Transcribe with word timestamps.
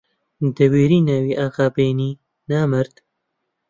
دەوێری 0.57 0.99
ناوی 1.07 1.37
ئاغا 1.39 1.67
بێنی 1.75 2.11
نامەرد! 2.49 2.95